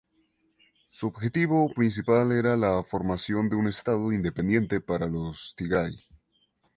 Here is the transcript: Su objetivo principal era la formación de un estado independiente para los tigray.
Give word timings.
Su 0.89 1.05
objetivo 1.05 1.71
principal 1.75 2.31
era 2.31 2.57
la 2.57 2.81
formación 2.81 3.49
de 3.49 3.55
un 3.55 3.67
estado 3.67 4.11
independiente 4.11 4.81
para 4.81 5.05
los 5.05 5.53
tigray. 5.55 5.95